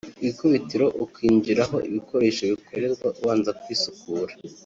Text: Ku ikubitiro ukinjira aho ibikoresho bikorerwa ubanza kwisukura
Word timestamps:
Ku 0.17 0.21
ikubitiro 0.29 0.87
ukinjira 1.05 1.61
aho 1.67 1.77
ibikoresho 1.87 2.41
bikorerwa 2.51 3.07
ubanza 3.19 3.49
kwisukura 3.61 4.33